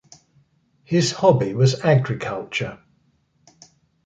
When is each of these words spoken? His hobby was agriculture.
His 0.83 1.11
hobby 1.11 1.53
was 1.53 1.81
agriculture. 1.81 2.79